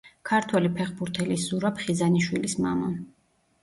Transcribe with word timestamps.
ქართველი 0.29 0.71
ფეხბურთელის 0.79 1.45
ზურაბ 1.53 1.85
ხიზანიშვილის 1.87 2.61
მამა. 2.67 2.95